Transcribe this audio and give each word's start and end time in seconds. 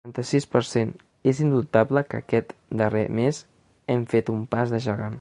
Noranta-sis 0.05 0.47
per 0.53 0.61
cent 0.69 0.93
És 1.33 1.41
indubtable 1.43 2.03
que 2.13 2.21
aquest 2.23 2.57
darrer 2.83 3.07
mes 3.21 3.45
hem 3.97 4.09
fet 4.17 4.37
un 4.39 4.45
pas 4.57 4.75
de 4.77 4.87
gegant. 4.89 5.09